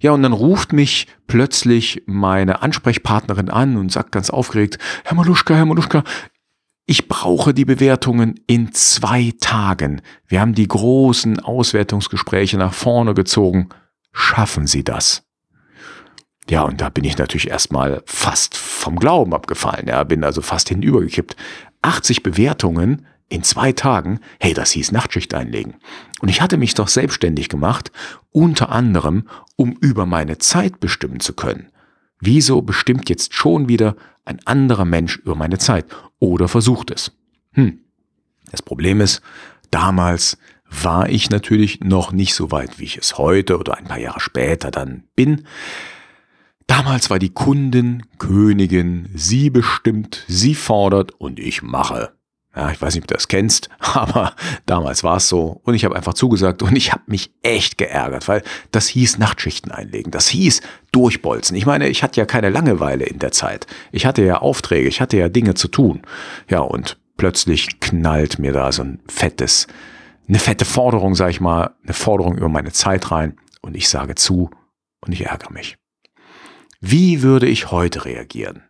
Ja, 0.00 0.12
und 0.12 0.22
dann 0.22 0.32
ruft 0.32 0.72
mich 0.72 1.08
plötzlich 1.26 2.04
meine 2.06 2.62
Ansprechpartnerin 2.62 3.50
an 3.50 3.76
und 3.76 3.92
sagt 3.92 4.12
ganz 4.12 4.30
aufgeregt, 4.30 4.78
Herr 5.04 5.16
Maluschka, 5.16 5.54
Herr 5.54 5.66
Maluschka, 5.66 6.04
ich 6.86 7.06
brauche 7.06 7.52
die 7.52 7.66
Bewertungen 7.66 8.40
in 8.46 8.72
zwei 8.72 9.34
Tagen. 9.40 10.00
Wir 10.26 10.40
haben 10.40 10.54
die 10.54 10.68
großen 10.68 11.40
Auswertungsgespräche 11.40 12.56
nach 12.56 12.72
vorne 12.72 13.12
gezogen. 13.12 13.68
Schaffen 14.12 14.66
Sie 14.66 14.84
das? 14.84 15.27
Ja, 16.50 16.62
und 16.62 16.80
da 16.80 16.88
bin 16.88 17.04
ich 17.04 17.18
natürlich 17.18 17.50
erstmal 17.50 18.02
fast 18.06 18.56
vom 18.56 18.96
Glauben 18.96 19.34
abgefallen. 19.34 19.88
Ja, 19.88 20.02
bin 20.04 20.24
also 20.24 20.40
fast 20.40 20.68
hinübergekippt. 20.68 21.36
80 21.82 22.22
Bewertungen 22.22 23.06
in 23.28 23.42
zwei 23.42 23.72
Tagen, 23.72 24.20
hey, 24.40 24.54
das 24.54 24.70
hieß 24.72 24.92
Nachtschicht 24.92 25.34
einlegen. 25.34 25.74
Und 26.20 26.28
ich 26.28 26.40
hatte 26.40 26.56
mich 26.56 26.74
doch 26.74 26.88
selbstständig 26.88 27.48
gemacht, 27.48 27.92
unter 28.32 28.70
anderem, 28.70 29.28
um 29.56 29.72
über 29.72 30.06
meine 30.06 30.38
Zeit 30.38 30.80
bestimmen 30.80 31.20
zu 31.20 31.34
können. 31.34 31.68
Wieso 32.20 32.62
bestimmt 32.62 33.08
jetzt 33.10 33.34
schon 33.34 33.68
wieder 33.68 33.96
ein 34.24 34.40
anderer 34.46 34.84
Mensch 34.84 35.16
über 35.18 35.34
meine 35.34 35.58
Zeit? 35.58 35.84
Oder 36.18 36.48
versucht 36.48 36.90
es? 36.90 37.12
Hm. 37.52 37.80
Das 38.50 38.62
Problem 38.62 39.00
ist, 39.02 39.20
damals 39.70 40.38
war 40.70 41.08
ich 41.08 41.30
natürlich 41.30 41.80
noch 41.80 42.12
nicht 42.12 42.34
so 42.34 42.50
weit, 42.50 42.78
wie 42.78 42.84
ich 42.84 42.96
es 42.96 43.18
heute 43.18 43.58
oder 43.58 43.76
ein 43.76 43.84
paar 43.84 43.98
Jahre 43.98 44.20
später 44.20 44.70
dann 44.70 45.04
bin. 45.14 45.46
Damals 46.68 47.08
war 47.08 47.18
die 47.18 47.30
Kundin 47.30 48.04
Königin, 48.18 49.08
sie 49.14 49.50
bestimmt, 49.50 50.24
sie 50.28 50.54
fordert 50.54 51.12
und 51.18 51.40
ich 51.40 51.62
mache. 51.62 52.12
Ja, 52.54 52.70
ich 52.70 52.80
weiß 52.80 52.94
nicht, 52.94 53.04
ob 53.04 53.08
du 53.08 53.14
das 53.14 53.28
kennst, 53.28 53.70
aber 53.78 54.34
damals 54.66 55.02
war 55.02 55.16
es 55.16 55.28
so 55.28 55.60
und 55.64 55.74
ich 55.74 55.84
habe 55.84 55.96
einfach 55.96 56.12
zugesagt 56.14 56.62
und 56.62 56.76
ich 56.76 56.92
habe 56.92 57.02
mich 57.06 57.32
echt 57.42 57.78
geärgert, 57.78 58.28
weil 58.28 58.42
das 58.70 58.86
hieß 58.88 59.18
Nachtschichten 59.18 59.72
einlegen, 59.72 60.10
das 60.10 60.28
hieß 60.28 60.60
durchbolzen. 60.92 61.56
Ich 61.56 61.66
meine, 61.66 61.88
ich 61.88 62.02
hatte 62.02 62.20
ja 62.20 62.26
keine 62.26 62.50
Langeweile 62.50 63.04
in 63.04 63.18
der 63.18 63.32
Zeit. 63.32 63.66
Ich 63.90 64.04
hatte 64.04 64.22
ja 64.22 64.38
Aufträge, 64.38 64.88
ich 64.88 65.00
hatte 65.00 65.16
ja 65.16 65.28
Dinge 65.28 65.54
zu 65.54 65.68
tun. 65.68 66.02
Ja, 66.50 66.60
und 66.60 66.98
plötzlich 67.16 67.80
knallt 67.80 68.38
mir 68.38 68.52
da 68.52 68.72
so 68.72 68.82
ein 68.82 69.00
fettes, 69.08 69.68
eine 70.28 70.38
fette 70.38 70.66
Forderung, 70.66 71.14
sag 71.14 71.30
ich 71.30 71.40
mal, 71.40 71.70
eine 71.82 71.94
Forderung 71.94 72.36
über 72.36 72.50
meine 72.50 72.72
Zeit 72.72 73.10
rein 73.10 73.38
und 73.62 73.74
ich 73.74 73.88
sage 73.88 74.16
zu 74.16 74.50
und 75.00 75.12
ich 75.12 75.24
ärgere 75.24 75.50
mich. 75.50 75.78
Wie 76.80 77.22
würde 77.22 77.46
ich 77.46 77.70
heute 77.70 78.04
reagieren? 78.04 78.62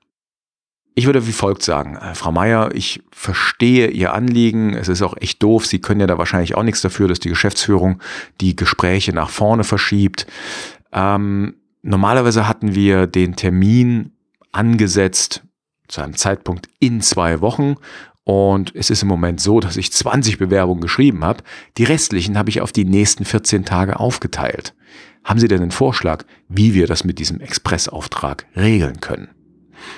Ich 0.95 1.07
würde 1.07 1.27
wie 1.29 1.33
folgt 1.33 1.63
sagen, 1.63 1.97
äh, 1.97 2.15
Frau 2.15 2.33
Meier, 2.33 2.75
ich 2.75 3.03
verstehe 3.13 3.89
Ihr 3.89 4.15
Anliegen. 4.15 4.75
Es 4.75 4.89
ist 4.89 5.03
auch 5.03 5.17
echt 5.17 5.43
doof. 5.43 5.65
Sie 5.65 5.81
können 5.81 6.01
ja 6.01 6.09
da 6.09 6.19
wahrscheinlich 6.19 6.57
auch 6.57 6.65
nichts 6.65 6.81
dafür, 6.81 7.07
dass 7.07 7.21
die 7.21 7.29
Geschäftsführung 7.29 8.01
die 8.41 8.57
Gespräche 8.57 9.13
nach 9.13 9.31
vorne 9.31 9.63
verschiebt. 9.63 10.27
Ähm, 10.93 11.55
normalerweise 11.83 12.49
hatten 12.49 12.75
wir 12.75 13.07
den 13.07 13.37
Termin 13.37 14.13
angesetzt 14.51 15.45
zu 15.87 16.01
einem 16.01 16.17
Zeitpunkt 16.17 16.69
in 16.81 17.01
zwei 17.01 17.41
Wochen. 17.41 17.77
Und 18.25 18.75
es 18.75 18.91
ist 18.91 19.03
im 19.03 19.09
Moment 19.09 19.41
so, 19.41 19.61
dass 19.61 19.77
ich 19.77 19.93
20 19.93 20.37
Bewerbungen 20.39 20.81
geschrieben 20.81 21.25
habe. 21.25 21.45
Die 21.77 21.85
restlichen 21.85 22.37
habe 22.37 22.51
ich 22.51 22.61
auf 22.61 22.73
die 22.73 22.85
nächsten 22.85 23.25
14 23.25 23.65
Tage 23.65 24.01
aufgeteilt. 24.01 24.75
Haben 25.29 25.41
Sie 25.41 25.49
denn 25.49 25.61
einen 25.61 25.71
Vorschlag, 25.71 26.25
wie 26.49 26.73
wir 26.73 26.87
das 26.87 27.05
mit 27.05 27.19
diesem 27.19 27.39
Expressauftrag 27.41 28.47
regeln 28.57 29.01
können? 29.01 29.29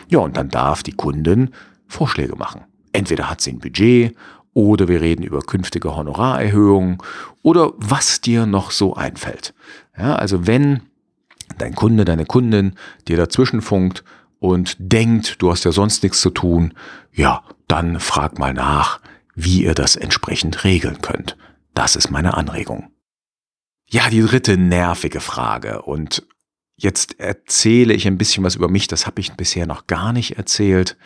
Ja, 0.09 0.19
und 0.19 0.37
dann 0.37 0.49
darf 0.49 0.83
die 0.83 0.91
Kundin 0.91 1.51
Vorschläge 1.87 2.35
machen. 2.35 2.63
Entweder 2.93 3.31
hat 3.31 3.41
sie 3.41 3.53
ein 3.53 3.61
Budget 3.61 4.17
oder 4.55 4.89
wir 4.89 5.01
reden 5.01 5.23
über 5.23 5.39
künftige 5.43 5.95
Honorarerhöhungen 5.95 6.99
oder 7.43 7.75
was 7.77 8.21
dir 8.21 8.45
noch 8.45 8.73
so 8.73 8.95
einfällt. 8.95 9.55
Ja, 9.97 10.17
also 10.17 10.49
wenn 10.49 10.81
dein 11.59 11.77
Kunde, 11.77 12.05
deine 12.05 12.27
Kundin 12.27 12.75
dir 13.07 13.17
dazwischen 13.17 13.63
funkt 13.63 14.03
und 14.41 14.75
denkt, 14.81 15.41
du 15.41 15.53
hast 15.53 15.65
ja 15.65 15.71
sonst 15.71 16.03
nichts 16.03 16.21
zu 16.21 16.31
tun, 16.31 16.75
ja, 17.13 17.45
dann 17.69 18.01
frag 18.01 18.41
mal 18.41 18.53
nach, 18.53 19.01
wie 19.37 19.63
ihr 19.63 19.75
das 19.75 19.95
entsprechend 19.95 20.65
regeln 20.65 21.03
könnt. 21.03 21.37
Das 21.73 21.95
ist 21.95 22.11
meine 22.11 22.37
Anregung. 22.37 22.90
Ja, 23.93 24.09
die 24.09 24.23
dritte 24.23 24.57
nervige 24.57 25.21
Frage. 25.21 25.83
Und 25.83 26.25
jetzt 26.77 27.19
erzähle 27.19 27.93
ich 27.93 28.07
ein 28.07 28.19
bisschen 28.19 28.45
was 28.45 28.55
über 28.55 28.69
mich. 28.69 28.87
Das 28.87 29.05
habe 29.07 29.21
ich 29.21 29.33
bisher 29.33 29.67
noch 29.67 29.89
gar 29.89 30.13
nicht 30.13 30.39
erzählt. 30.39 30.97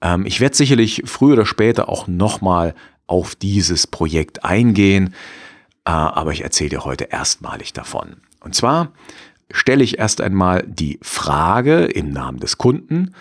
Ähm, 0.00 0.26
ich 0.26 0.40
werde 0.40 0.56
sicherlich 0.56 1.02
früher 1.04 1.34
oder 1.34 1.46
später 1.46 1.88
auch 1.88 2.08
nochmal 2.08 2.74
auf 3.06 3.36
dieses 3.36 3.86
Projekt 3.86 4.44
eingehen. 4.44 5.14
Äh, 5.84 5.90
aber 5.90 6.32
ich 6.32 6.42
erzähle 6.42 6.70
dir 6.70 6.84
heute 6.84 7.04
erstmalig 7.04 7.72
davon. 7.72 8.16
Und 8.40 8.56
zwar 8.56 8.92
stelle 9.52 9.84
ich 9.84 9.98
erst 9.98 10.20
einmal 10.20 10.64
die 10.66 10.98
Frage 11.02 11.84
im 11.84 12.10
Namen 12.10 12.40
des 12.40 12.58
Kunden 12.58 13.14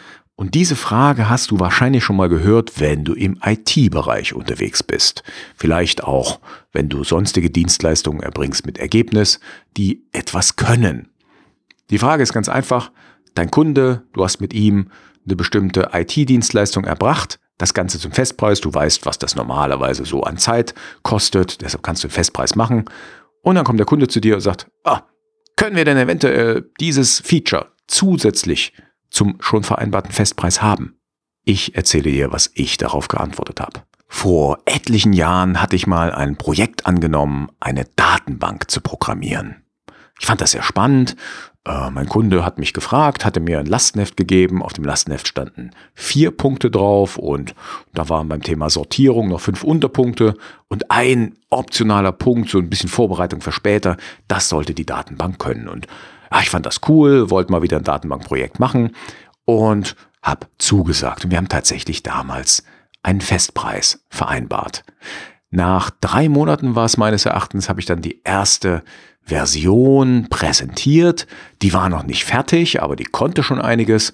und 0.43 0.55
diese 0.55 0.75
Frage 0.75 1.29
hast 1.29 1.51
du 1.51 1.61
wahrscheinlich 1.61 2.03
schon 2.03 2.17
mal 2.17 2.27
gehört, 2.27 2.81
wenn 2.81 3.05
du 3.05 3.13
im 3.13 3.39
IT-Bereich 3.41 4.33
unterwegs 4.33 4.83
bist. 4.83 5.23
Vielleicht 5.55 6.03
auch, 6.03 6.41
wenn 6.73 6.89
du 6.89 7.05
sonstige 7.05 7.49
Dienstleistungen 7.49 8.21
erbringst 8.21 8.65
mit 8.65 8.77
Ergebnis, 8.77 9.39
die 9.77 10.03
etwas 10.11 10.57
können. 10.57 11.07
Die 11.91 11.97
Frage 11.97 12.23
ist 12.23 12.33
ganz 12.33 12.49
einfach, 12.49 12.91
dein 13.35 13.51
Kunde, 13.51 14.03
du 14.11 14.21
hast 14.21 14.41
mit 14.41 14.53
ihm 14.53 14.89
eine 15.25 15.37
bestimmte 15.37 15.91
IT-Dienstleistung 15.93 16.83
erbracht, 16.83 17.39
das 17.57 17.73
Ganze 17.73 17.97
zum 17.97 18.11
Festpreis, 18.11 18.59
du 18.59 18.73
weißt, 18.73 19.05
was 19.05 19.17
das 19.17 19.37
normalerweise 19.37 20.03
so 20.03 20.23
an 20.23 20.37
Zeit 20.37 20.75
kostet, 21.03 21.61
deshalb 21.61 21.83
kannst 21.83 22.03
du 22.03 22.09
einen 22.09 22.15
Festpreis 22.15 22.57
machen. 22.57 22.83
Und 23.43 23.55
dann 23.55 23.63
kommt 23.63 23.79
der 23.79 23.85
Kunde 23.85 24.09
zu 24.09 24.19
dir 24.19 24.35
und 24.35 24.41
sagt, 24.41 24.67
ah, 24.83 25.03
können 25.55 25.77
wir 25.77 25.85
denn 25.85 25.95
eventuell 25.95 26.69
dieses 26.81 27.21
Feature 27.21 27.71
zusätzlich 27.87 28.73
zum 29.13 29.37
schon 29.39 29.63
vereinbarten 29.63 30.11
Festpreis 30.11 30.61
haben? 30.61 30.97
Ich 31.45 31.75
erzähle 31.75 32.11
dir, 32.11 32.31
was 32.31 32.51
ich 32.53 32.77
darauf 32.77 33.07
geantwortet 33.07 33.61
habe. 33.61 33.83
Vor 34.07 34.59
etlichen 34.65 35.13
Jahren 35.13 35.61
hatte 35.61 35.75
ich 35.75 35.87
mal 35.87 36.11
ein 36.11 36.37
Projekt 36.37 36.85
angenommen, 36.85 37.49
eine 37.59 37.85
Datenbank 37.95 38.69
zu 38.69 38.79
programmieren. 38.79 39.63
Ich 40.19 40.27
fand 40.27 40.39
das 40.39 40.51
sehr 40.51 40.61
spannend. 40.61 41.15
Äh, 41.65 41.89
mein 41.89 42.07
Kunde 42.07 42.45
hat 42.45 42.59
mich 42.59 42.73
gefragt, 42.73 43.25
hatte 43.25 43.39
mir 43.39 43.59
ein 43.59 43.65
Lastenheft 43.65 44.17
gegeben. 44.17 44.61
Auf 44.61 44.73
dem 44.73 44.83
Lastenheft 44.83 45.27
standen 45.27 45.71
vier 45.93 46.31
Punkte 46.31 46.69
drauf 46.69 47.17
und 47.17 47.55
da 47.93 48.07
waren 48.09 48.29
beim 48.29 48.41
Thema 48.41 48.69
Sortierung 48.69 49.29
noch 49.29 49.41
fünf 49.41 49.63
Unterpunkte 49.63 50.35
und 50.67 50.91
ein 50.91 51.35
optionaler 51.49 52.11
Punkt, 52.11 52.49
so 52.49 52.59
ein 52.59 52.69
bisschen 52.69 52.89
Vorbereitung 52.89 53.41
für 53.41 53.51
später, 53.51 53.97
das 54.27 54.49
sollte 54.49 54.73
die 54.73 54.85
Datenbank 54.85 55.39
können. 55.39 55.67
Und 55.67 55.87
ah, 56.33 56.41
ich 56.41 56.49
fand 56.49 56.65
das 56.65 56.81
cool, 56.87 57.29
wollte 57.29 57.51
mal 57.51 57.61
wieder 57.61 57.77
ein 57.77 57.83
Datenbankprojekt 57.83 58.59
machen 58.59 58.95
und 59.45 59.95
habe 60.21 60.47
zugesagt. 60.57 61.23
Und 61.23 61.31
wir 61.31 61.37
haben 61.37 61.49
tatsächlich 61.49 62.01
damals 62.01 62.63
einen 63.03 63.21
Festpreis 63.21 64.03
vereinbart. 64.09 64.83
Nach 65.51 65.91
drei 66.01 66.29
Monaten 66.29 66.75
war 66.75 66.85
es 66.85 66.97
meines 66.97 67.25
Erachtens, 67.25 67.69
habe 67.69 67.79
ich 67.79 67.85
dann 67.85 68.01
die 68.01 68.21
erste 68.23 68.83
Version 69.21 70.27
präsentiert. 70.29 71.27
Die 71.61 71.73
war 71.73 71.89
noch 71.89 72.03
nicht 72.03 72.23
fertig, 72.25 72.81
aber 72.81 72.95
die 72.95 73.05
konnte 73.05 73.43
schon 73.43 73.61
einiges. 73.61 74.13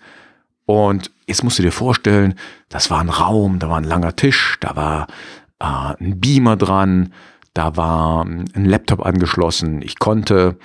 Und 0.65 1.11
jetzt 1.25 1.43
musst 1.43 1.57
du 1.57 1.63
dir 1.63 1.71
vorstellen, 1.71 2.35
das 2.67 2.91
war 2.91 2.99
ein 2.99 3.09
Raum, 3.09 3.59
da 3.59 3.69
war 3.69 3.77
ein 3.77 3.85
langer 3.85 4.15
Tisch, 4.15 4.57
da 4.59 4.75
war 4.75 5.07
äh, 5.59 6.03
ein 6.03 6.19
Beamer 6.19 6.57
dran, 6.57 7.13
da 7.53 7.77
war 7.77 8.25
ein 8.25 8.65
Laptop 8.65 9.05
angeschlossen. 9.05 9.81
Ich 9.81 9.97
konnte 9.97 10.57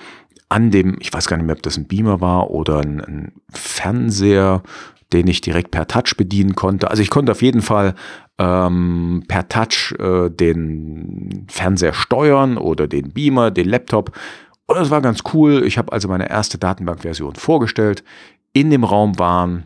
an 0.55 0.71
dem, 0.71 0.95
ich 1.01 1.11
weiß 1.11 1.27
gar 1.27 1.35
nicht 1.35 1.45
mehr, 1.45 1.57
ob 1.57 1.63
das 1.63 1.75
ein 1.75 1.85
Beamer 1.85 2.21
war 2.21 2.49
oder 2.49 2.79
ein, 2.79 3.01
ein 3.01 3.33
Fernseher, 3.49 4.63
den 5.11 5.27
ich 5.27 5.41
direkt 5.41 5.71
per 5.71 5.85
Touch 5.85 6.15
bedienen 6.15 6.55
konnte. 6.55 6.89
Also 6.89 7.03
ich 7.03 7.09
konnte 7.09 7.33
auf 7.33 7.41
jeden 7.41 7.61
Fall 7.61 7.93
ähm, 8.37 9.25
per 9.27 9.49
Touch 9.49 9.93
äh, 9.99 10.29
den 10.29 11.45
Fernseher 11.49 11.91
steuern 11.91 12.57
oder 12.57 12.87
den 12.87 13.11
Beamer, 13.11 13.51
den 13.51 13.67
Laptop. 13.67 14.17
Und 14.65 14.77
das 14.77 14.89
war 14.91 15.01
ganz 15.01 15.23
cool. 15.33 15.61
Ich 15.65 15.77
habe 15.77 15.91
also 15.91 16.07
meine 16.07 16.29
erste 16.29 16.57
Datenbankversion 16.57 17.35
vorgestellt. 17.35 18.05
In 18.53 18.69
dem 18.69 18.85
Raum 18.85 19.19
waren 19.19 19.65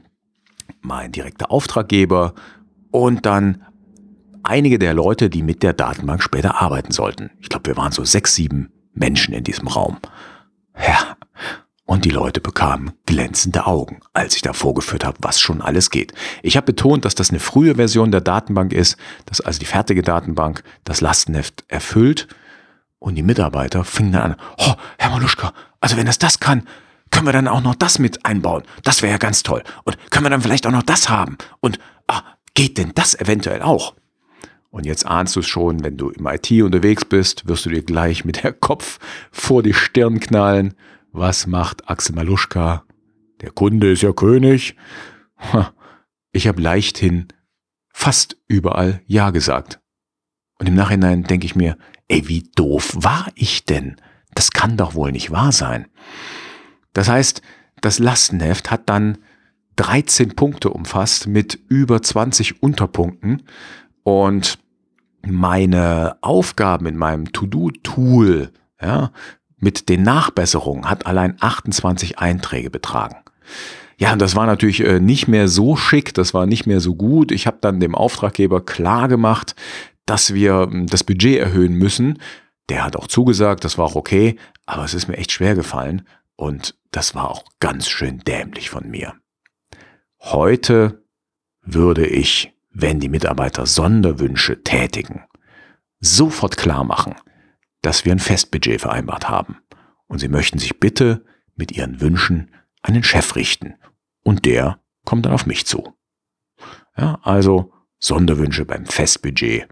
mein 0.81 1.11
direkter 1.11 1.51
Auftraggeber 1.51 2.33
und 2.89 3.27
dann 3.27 3.63
einige 4.41 4.79
der 4.79 4.95
Leute, 4.95 5.29
die 5.29 5.43
mit 5.43 5.61
der 5.61 5.73
Datenbank 5.73 6.23
später 6.23 6.59
arbeiten 6.59 6.91
sollten. 6.91 7.29
Ich 7.41 7.49
glaube, 7.49 7.67
wir 7.67 7.77
waren 7.77 7.91
so 7.91 8.03
sechs, 8.03 8.33
sieben 8.33 8.71
Menschen 8.95 9.35
in 9.35 9.43
diesem 9.43 9.67
Raum. 9.67 9.97
Ja, 10.85 11.17
und 11.85 12.05
die 12.05 12.11
Leute 12.11 12.39
bekamen 12.39 12.91
glänzende 13.05 13.65
Augen, 13.65 14.01
als 14.13 14.35
ich 14.35 14.41
da 14.41 14.53
vorgeführt 14.53 15.03
habe, 15.03 15.17
was 15.21 15.39
schon 15.39 15.61
alles 15.61 15.89
geht. 15.89 16.13
Ich 16.43 16.55
habe 16.55 16.65
betont, 16.67 17.03
dass 17.03 17.15
das 17.15 17.31
eine 17.31 17.39
frühe 17.39 17.75
Version 17.75 18.11
der 18.11 18.21
Datenbank 18.21 18.73
ist, 18.73 18.95
dass 19.25 19.41
also 19.41 19.59
die 19.59 19.65
fertige 19.65 20.03
Datenbank 20.03 20.63
das 20.83 21.01
Lastenheft 21.01 21.63
erfüllt. 21.67 22.27
Und 22.99 23.15
die 23.15 23.23
Mitarbeiter 23.23 23.83
fingen 23.83 24.11
dann 24.11 24.21
an, 24.33 24.35
oh, 24.57 24.75
Herr 24.97 25.09
Maluschka, 25.09 25.53
also 25.81 25.97
wenn 25.97 26.07
es 26.07 26.19
das 26.19 26.39
kann, 26.39 26.67
können 27.11 27.25
wir 27.25 27.33
dann 27.33 27.47
auch 27.47 27.61
noch 27.61 27.75
das 27.75 27.97
mit 27.97 28.25
einbauen? 28.25 28.63
Das 28.83 29.01
wäre 29.01 29.13
ja 29.13 29.17
ganz 29.17 29.41
toll. 29.41 29.63
Und 29.83 29.97
können 30.11 30.25
wir 30.25 30.29
dann 30.29 30.41
vielleicht 30.41 30.67
auch 30.67 30.71
noch 30.71 30.83
das 30.83 31.09
haben? 31.09 31.37
Und 31.59 31.79
ah, 32.07 32.21
geht 32.53 32.77
denn 32.77 32.91
das 32.93 33.15
eventuell 33.19 33.61
auch? 33.61 33.95
Und 34.71 34.85
jetzt 34.85 35.05
ahnst 35.05 35.35
du 35.35 35.39
es 35.39 35.47
schon, 35.47 35.83
wenn 35.83 35.97
du 35.97 36.09
im 36.09 36.27
IT 36.27 36.51
unterwegs 36.61 37.03
bist, 37.03 37.47
wirst 37.47 37.65
du 37.65 37.69
dir 37.69 37.81
gleich 37.83 38.23
mit 38.23 38.43
der 38.43 38.53
Kopf 38.53 38.99
vor 39.31 39.63
die 39.63 39.73
Stirn 39.73 40.19
knallen. 40.19 40.75
Was 41.11 41.47
macht 41.47 41.89
Axel 41.89 42.15
Maluschka? 42.15 42.83
Der 43.41 43.51
Kunde 43.51 43.91
ist 43.91 44.03
ja 44.03 44.11
König. 44.13 44.75
Ich 46.31 46.47
habe 46.47 46.61
leichthin 46.61 47.29
fast 47.91 48.37
überall 48.47 49.01
Ja 49.07 49.31
gesagt. 49.31 49.79
Und 50.59 50.67
im 50.67 50.75
Nachhinein 50.75 51.23
denke 51.23 51.45
ich 51.47 51.55
mir, 51.55 51.77
ey, 52.07 52.27
wie 52.27 52.43
doof 52.55 52.91
war 52.95 53.27
ich 53.33 53.65
denn? 53.65 53.95
Das 54.35 54.51
kann 54.51 54.77
doch 54.77 54.93
wohl 54.93 55.11
nicht 55.11 55.31
wahr 55.31 55.51
sein. 55.51 55.87
Das 56.93 57.09
heißt, 57.09 57.41
das 57.81 57.97
Lastenheft 57.97 58.69
hat 58.69 58.87
dann 58.89 59.17
13 59.77 60.35
Punkte 60.35 60.69
umfasst 60.69 61.25
mit 61.25 61.57
über 61.69 62.01
20 62.01 62.61
Unterpunkten 62.61 63.43
und 64.03 64.59
meine 65.25 66.17
Aufgaben 66.21 66.85
in 66.85 66.97
meinem 66.97 67.31
To-Do-Tool, 67.31 68.51
ja, 68.81 69.11
mit 69.57 69.89
den 69.89 70.03
Nachbesserungen 70.03 70.89
hat 70.89 71.05
allein 71.05 71.35
28 71.39 72.19
Einträge 72.19 72.69
betragen. 72.69 73.17
Ja, 73.97 74.13
und 74.13 74.19
das 74.19 74.35
war 74.35 74.45
natürlich 74.45 74.79
äh, 74.81 75.01
nicht 75.01 75.27
mehr 75.27 75.49
so 75.49 75.75
schick, 75.75 76.13
das 76.13 76.33
war 76.33 76.45
nicht 76.45 76.65
mehr 76.65 76.79
so 76.79 76.95
gut. 76.95 77.33
Ich 77.33 77.47
habe 77.47 77.57
dann 77.59 77.81
dem 77.81 77.95
Auftraggeber 77.95 78.63
klar 78.63 79.09
gemacht, 79.09 79.55
dass 80.05 80.33
wir 80.33 80.69
ähm, 80.71 80.87
das 80.87 81.03
Budget 81.03 81.37
erhöhen 81.37 81.73
müssen. 81.73 82.19
Der 82.69 82.85
hat 82.85 82.95
auch 82.95 83.07
zugesagt, 83.07 83.65
das 83.65 83.77
war 83.77 83.85
auch 83.85 83.95
okay, 83.95 84.37
aber 84.65 84.85
es 84.85 84.93
ist 84.93 85.09
mir 85.09 85.17
echt 85.17 85.33
schwer 85.33 85.55
gefallen 85.55 86.07
und 86.37 86.75
das 86.91 87.13
war 87.13 87.29
auch 87.29 87.43
ganz 87.59 87.89
schön 87.89 88.19
dämlich 88.19 88.69
von 88.69 88.89
mir. 88.89 89.15
Heute 90.21 91.03
würde 91.61 92.05
ich 92.07 92.53
wenn 92.81 92.99
die 92.99 93.09
Mitarbeiter 93.09 93.65
Sonderwünsche 93.65 94.63
tätigen, 94.63 95.23
sofort 95.99 96.57
klar 96.57 96.83
machen, 96.83 97.15
dass 97.81 98.05
wir 98.05 98.11
ein 98.11 98.19
Festbudget 98.19 98.81
vereinbart 98.81 99.29
haben 99.29 99.57
und 100.07 100.19
sie 100.19 100.27
möchten 100.27 100.59
sich 100.59 100.79
bitte 100.79 101.25
mit 101.55 101.71
ihren 101.71 102.01
Wünschen 102.01 102.51
an 102.81 102.93
den 102.93 103.03
Chef 103.03 103.35
richten 103.35 103.75
und 104.23 104.45
der 104.45 104.79
kommt 105.05 105.25
dann 105.25 105.33
auf 105.33 105.45
mich 105.45 105.65
zu. 105.65 105.93
Ja, 106.97 107.19
also 107.23 107.73
Sonderwünsche 107.99 108.65
beim 108.65 108.85
Festbudget 108.85 109.67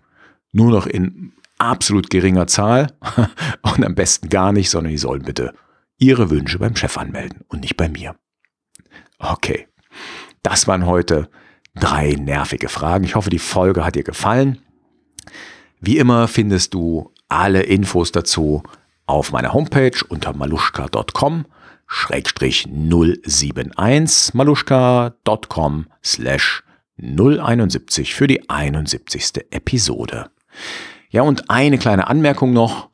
nur 0.52 0.72
noch 0.72 0.88
in 0.88 1.34
absolut 1.58 2.10
geringer 2.10 2.48
Zahl 2.48 2.94
und 3.62 3.86
am 3.86 3.96
besten 3.96 4.30
gar 4.30 4.52
nicht, 4.52 4.70
sondern 4.70 4.92
die 4.92 4.98
sollen 4.98 5.24
bitte 5.24 5.54
ihre 5.98 6.30
Wünsche 6.30 6.60
beim 6.60 6.76
Chef 6.76 6.98
anmelden 6.98 7.44
und 7.48 7.62
nicht 7.62 7.78
bei 7.78 7.90
mir. 7.90 8.16
Okay, 9.20 9.68
das 10.44 10.68
waren 10.68 10.86
heute 10.86 11.30
drei 11.80 12.16
nervige 12.20 12.70
Fragen. 12.70 13.04
Ich 13.04 13.16
hoffe, 13.16 13.30
die 13.30 13.40
Folge 13.40 13.86
hat 13.86 13.96
dir 13.96 14.04
gefallen. 14.04 14.60
Wie 15.80 15.98
immer 15.98 16.28
findest 16.28 16.74
du 16.74 17.12
alle 17.30 17.64
Infos 17.64 18.12
dazu 18.12 18.64
auf 19.06 19.32
meiner 19.32 19.54
Homepage 19.54 19.98
unter 20.10 20.34
maluschka.com 20.34 21.46
schrägstrich 21.88 22.68
071 22.68 24.34
maluschka.com 24.34 25.88
slash 26.04 26.64
071 26.98 28.14
für 28.14 28.28
die 28.28 28.50
71. 28.50 29.46
Episode. 29.52 30.30
Ja, 31.10 31.22
und 31.22 31.50
eine 31.50 31.78
kleine 31.78 32.08
Anmerkung 32.08 32.54
noch. 32.54 32.90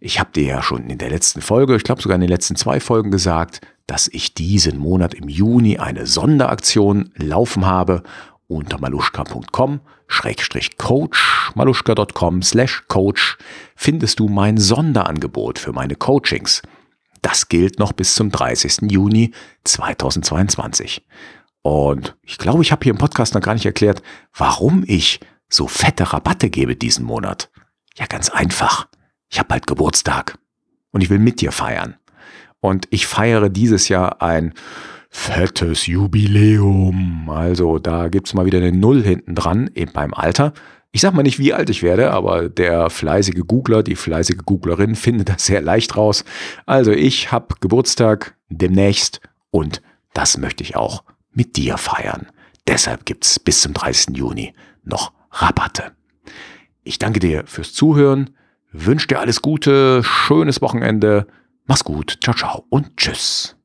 Ich 0.00 0.20
habe 0.20 0.30
dir 0.32 0.44
ja 0.44 0.62
schon 0.62 0.88
in 0.88 0.98
der 0.98 1.10
letzten 1.10 1.42
Folge, 1.42 1.74
ich 1.76 1.82
glaube 1.82 2.00
sogar 2.00 2.14
in 2.14 2.20
den 2.20 2.30
letzten 2.30 2.56
zwei 2.56 2.80
Folgen 2.80 3.10
gesagt, 3.10 3.60
dass 3.88 4.06
ich 4.06 4.34
diesen 4.34 4.78
Monat 4.78 5.14
im 5.14 5.28
Juni 5.28 5.78
eine 5.78 6.06
Sonderaktion 6.06 7.10
laufen 7.16 7.66
habe 7.66 8.04
unter 8.46 8.78
maluschka.com 8.78 9.80
schrägstrich 10.06 10.76
coach 10.78 11.50
maluschka.com 11.54 12.42
slash 12.42 12.84
coach 12.86 13.38
findest 13.74 14.20
du 14.20 14.28
mein 14.28 14.58
Sonderangebot 14.58 15.58
für 15.58 15.72
meine 15.72 15.96
Coachings. 15.96 16.62
Das 17.22 17.48
gilt 17.48 17.78
noch 17.78 17.92
bis 17.92 18.14
zum 18.14 18.30
30. 18.30 18.90
Juni 18.90 19.32
2022. 19.64 21.04
Und 21.62 22.16
ich 22.22 22.38
glaube, 22.38 22.62
ich 22.62 22.70
habe 22.72 22.84
hier 22.84 22.92
im 22.92 22.98
Podcast 22.98 23.34
noch 23.34 23.40
gar 23.40 23.54
nicht 23.54 23.66
erklärt, 23.66 24.02
warum 24.36 24.84
ich 24.86 25.20
so 25.48 25.66
fette 25.66 26.12
Rabatte 26.12 26.50
gebe 26.50 26.76
diesen 26.76 27.04
Monat. 27.04 27.50
Ja, 27.96 28.06
ganz 28.06 28.28
einfach. 28.28 28.86
Ich 29.30 29.38
habe 29.38 29.48
bald 29.48 29.66
Geburtstag 29.66 30.38
und 30.90 31.00
ich 31.00 31.10
will 31.10 31.18
mit 31.18 31.40
dir 31.40 31.52
feiern. 31.52 31.96
Und 32.60 32.86
ich 32.90 33.06
feiere 33.06 33.48
dieses 33.48 33.88
Jahr 33.88 34.22
ein 34.22 34.54
fettes 35.10 35.86
Jubiläum. 35.86 37.30
Also 37.30 37.78
da 37.78 38.08
gibt's 38.08 38.34
mal 38.34 38.46
wieder 38.46 38.58
eine 38.58 38.72
Null 38.72 39.02
hinten 39.02 39.34
dran, 39.34 39.70
eben 39.74 39.92
beim 39.92 40.14
Alter. 40.14 40.52
Ich 40.90 41.02
sag 41.02 41.14
mal 41.14 41.22
nicht, 41.22 41.38
wie 41.38 41.52
alt 41.52 41.70
ich 41.70 41.82
werde, 41.82 42.12
aber 42.12 42.48
der 42.48 42.90
fleißige 42.90 43.42
Googler, 43.46 43.82
die 43.82 43.96
fleißige 43.96 44.38
Googlerin 44.44 44.94
findet 44.96 45.28
das 45.28 45.46
sehr 45.46 45.60
leicht 45.60 45.96
raus. 45.96 46.24
Also 46.66 46.92
ich 46.92 47.30
habe 47.30 47.54
Geburtstag 47.60 48.36
demnächst 48.48 49.20
und 49.50 49.82
das 50.14 50.38
möchte 50.38 50.62
ich 50.62 50.76
auch 50.76 51.04
mit 51.32 51.56
dir 51.56 51.76
feiern. 51.76 52.26
Deshalb 52.66 53.06
gibt's 53.06 53.38
bis 53.38 53.60
zum 53.60 53.74
30. 53.74 54.16
Juni 54.16 54.54
noch 54.84 55.12
Rabatte. 55.30 55.92
Ich 56.82 56.98
danke 56.98 57.20
dir 57.20 57.44
fürs 57.46 57.72
Zuhören, 57.72 58.30
wünsche 58.72 59.08
dir 59.08 59.20
alles 59.20 59.42
Gute, 59.42 60.02
schönes 60.02 60.62
Wochenende, 60.62 61.26
mach's 61.68 61.84
gut, 61.84 62.18
ciao 62.20 62.34
ciao 62.34 62.64
und 62.70 62.96
tschüss. 62.96 63.57